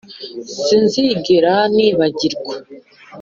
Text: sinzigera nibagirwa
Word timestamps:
sinzigera 0.63 1.53
nibagirwa 1.75 2.53